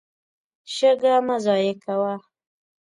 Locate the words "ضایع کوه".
1.45-2.13